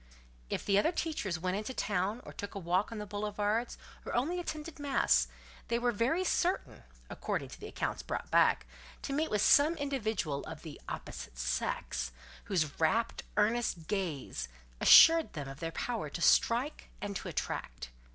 [0.49, 4.15] If the other teachers went into town, or took a walk on the boulevards, or
[4.15, 5.27] only attended mass,
[5.67, 8.65] they were very certain (according to the accounts brought back)
[9.03, 12.11] to meet with some individual of the "opposite sex,"
[12.45, 14.47] whose rapt, earnest gaze
[14.79, 17.91] assured them of their power to strike and to attract.